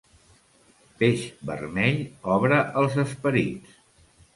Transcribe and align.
Peix 1.01 1.21
vermell 1.51 2.03
obre 2.39 2.61
els 2.85 3.01
esperits. 3.09 3.83